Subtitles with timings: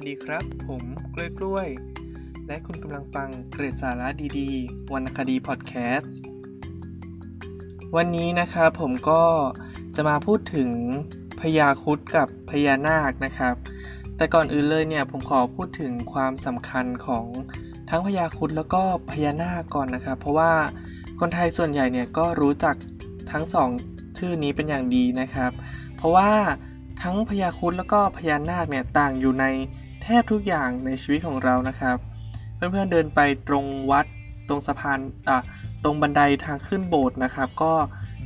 [0.00, 0.82] วัสดีครับ ผม
[1.14, 1.68] กล้วยกล้วย
[2.46, 4.08] และคุณกำลังฟังเกรดสาระ
[4.38, 6.12] ดีๆวรรณคดีพอดแคสต์
[7.96, 9.22] วันนี้นะครับผมก็
[9.96, 10.70] จะมาพูดถึง
[11.40, 13.54] พญาคุดกับพญานาคนะครับ
[14.16, 17.26] แต่ก่อนอื่นเลยเนี่ยผมขอพูดถึงความสำคัญของ
[17.90, 20.52] ทั้งพญาคุดแล้วก็พญานาคก่อนนะครับ เพราะว่า
[21.20, 22.76] คนไทยส่วนใหญ่เนี่ยก็รู้จัก
[23.32, 23.68] ทั้งสอง
[24.18, 25.50] ชื่อนี้เป็นอย่างดีนะครับ
[25.96, 26.30] เพราะว่า
[27.02, 29.46] ทั้งพญาคุดแล้วก็พญานาคเนี่ยต่างอยู่ใน
[30.20, 31.96] บทุกอย่างในชีวิตของเรานะครับ
[32.54, 34.06] เพื่อนๆเดินไปตรงวัด
[34.48, 35.38] ตรงสะพานอะ
[35.84, 37.74] ตรงบันไดทางขึ้นโบสถ์นะครับ ก็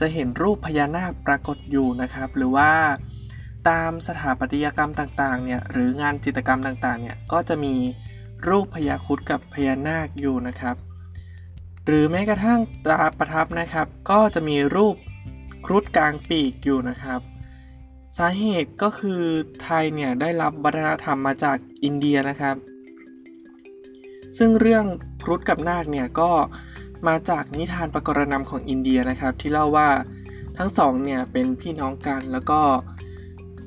[0.00, 2.70] จะเห็นรูปพญานาคปรากฏอยู่นะครับ หรือว่า
[3.68, 7.74] ตามสถาปัตยกรรมต่างๆเนี่ยหรืองานจิตรกรรมต่างๆเนี่ยก็จะมี
[8.48, 10.76] รูปพญาคุดกับพญานาคอยู่นะครับ
[11.86, 14.96] หรือแม้กระทั่งตราประทับนะครับ ก็จะมีรูป
[15.64, 17.20] ครุฑกลางปีกอยู่นะครับ
[18.16, 19.22] สาเหตุก็คือ
[19.62, 22.56] ไทยเนี่ยได้รับวัฒนธรรมมาจากอินเดียนะครับ
[24.38, 24.84] ซึ่งเรื่อง
[25.24, 26.30] ครุฑกับนาคเนี่ยก็
[27.08, 29.88] มาจากนิทานประกรณำของอินเดียนะครับ ที่เล่าว่า
[30.58, 32.60] ทั้งสองเนี่ยเป็นพี่น้องกันแล้วก็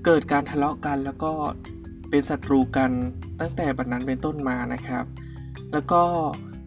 [0.06, 1.32] เกิดการทะเลาะกันแล้วก็
[2.10, 2.92] เป็นศัตรูกัน
[3.40, 5.06] ตั้งแต่บัดนั้นเป็นต้นมานะครับ
[5.72, 6.02] แล้วก็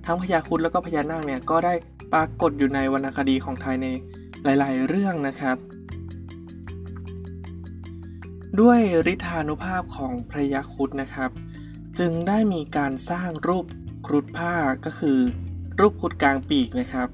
[0.06, 1.74] ทั้งพญาครุฑแล้วก็พญานาคเนี่ยก็ได้
[2.12, 3.86] ปรากฏอยู่ในวรรณคดีของไทยใน
[4.44, 5.56] หลาย ๆ เรื่องนะครับ
[8.61, 8.78] ด้วย
[9.12, 11.31] ฤทธานุภาพของพระยาครุฑนะครับ
[11.98, 13.67] จึงได้มีการสร้างรูป
[14.06, 15.19] ครุฑผ้าก็คือ
[15.81, 17.08] รูปครุฑกลางปีกนะครับ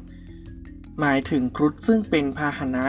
[1.01, 2.87] หมายถึงครุฑซึ่งเป็นพาหนะ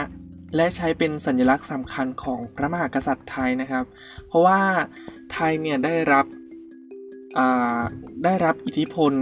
[0.55, 3.85] และใช้เป็นสัญลักษณ์สำคัญของพระมหากษัตริย์ไทยนะครับ
[4.27, 4.61] เพราะว่า
[5.33, 6.25] ไทยเนี่ยได้รับ
[8.23, 9.13] ได้รับอิทธิพล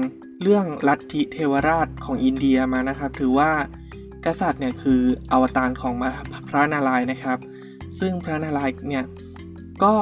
[0.41, 3.51] เรื่องลัทธิเทวราชของอินเดียมานะครับ ถือว่า
[4.25, 5.93] กษัตริย์เนี่ยคืออวตารของ
[6.47, 7.37] พระนารายณ์นะครับ
[7.99, 9.05] ซึ่งพระนารายณ์เนี่ย
[9.83, 9.93] ก็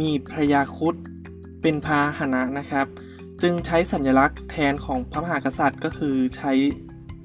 [0.00, 0.94] มีพระยาคุด
[1.62, 2.86] เป็นพาหนะนะครับ
[3.42, 6.52] จึงใช้สัญลักษณ์แทนของพระมหากษัตริย์ก็คือใช้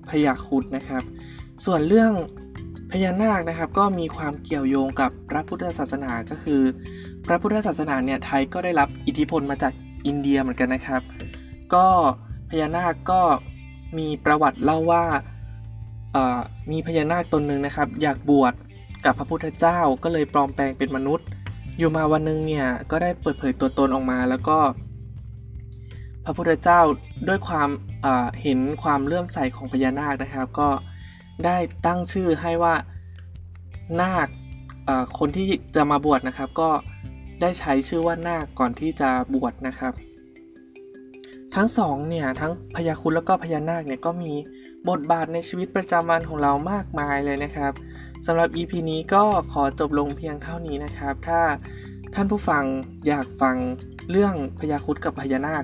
[0.09, 1.03] พยาคุดนะครับ
[1.65, 2.11] ส่วนเรื่อง
[2.91, 6.61] พญานาคนะครับก็มีความเกี่ยวโยงกับพระพุทธศาสนาก็คือ
[7.25, 9.73] พระพุทธศาสนาเนี่ยไทยก็ได้รับอิทธิพลมาจาก
[10.05, 11.01] อินเดียเหมือนกันนะครับ
[11.73, 11.87] ก็
[12.49, 13.21] พญานาคก็
[13.97, 15.03] มีประวัติเล่าว่า
[16.71, 18.53] มีพญานาคตนหนึ่งนะครับ อยากบวช
[19.05, 21.27] กับพระพุทธเจ้าก็เลยปลอมแปลงเป็นมนุษย์
[21.77, 24.57] อยู่มาวันหนึ่งเนี่ยก็ได้เปิดเผยตัวตนออกมาแล้วก็
[26.25, 26.81] พระพุทธเจ้า
[27.27, 27.69] ด้วยความ
[28.41, 30.69] เห็นความเลื่อมใสของพญานาคนะครับ ก็
[31.45, 32.75] ได้ตั้งชื่อให้ว่า
[34.01, 34.27] นาค
[35.19, 36.69] คนที่จะมาบวชนะครับ ก็
[37.41, 39.93] ได้ใช้ชื่อว่านาคก่อนที่จะบวชนะครับ
[41.55, 44.33] ทั้งสองเนี่ยทั้งพญาคุณแล้วก็พญานาคเนี่ยก็มี
[44.89, 47.73] บทบาทในชีวิตประจำวันของเรามากมายเลยนะครับ
[48.25, 51.41] สำหรับ EP นี้ก็ขอจบลงเพียงเท่านี้นะครับ ถ้า
[52.13, 52.63] ท่านผู้ฟัง
[53.07, 53.55] อยากฟัง
[54.09, 55.63] เรื่องพญาคุดกับพญานาค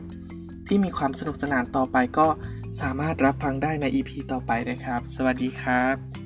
[0.68, 2.28] ที่มีความสนุกสนานต่อไปก็
[2.82, 6.21] สามารถรับฟังได้ใน EP ต่อไปนะครับ สวัสดีครับ